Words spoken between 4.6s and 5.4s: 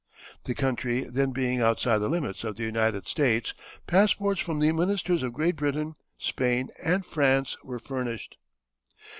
ministers of